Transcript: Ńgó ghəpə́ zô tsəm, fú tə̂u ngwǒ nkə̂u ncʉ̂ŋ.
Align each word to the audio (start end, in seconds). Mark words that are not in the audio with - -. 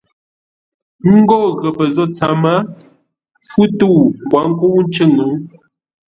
Ńgó 1.13 1.39
ghəpə́ 1.61 1.87
zô 1.95 2.05
tsəm, 2.15 2.43
fú 3.47 3.61
tə̂u 3.77 3.91
ngwǒ 4.27 4.41
nkə̂u 4.49 4.79
ncʉ̂ŋ. 4.87 5.13